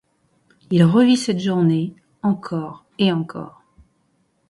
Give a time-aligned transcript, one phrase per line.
[0.71, 1.93] Il revit cette journée,
[2.23, 3.61] encore et encore.